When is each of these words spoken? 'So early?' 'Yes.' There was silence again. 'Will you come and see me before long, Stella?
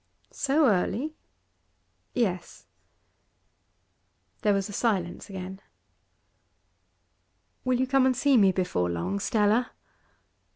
'So 0.31 0.65
early?' 0.65 1.13
'Yes.' 2.15 2.65
There 4.41 4.51
was 4.51 4.65
silence 4.75 5.29
again. 5.29 5.61
'Will 7.63 7.79
you 7.79 7.85
come 7.85 8.07
and 8.07 8.17
see 8.17 8.35
me 8.35 8.51
before 8.51 8.89
long, 8.89 9.19
Stella? 9.19 9.73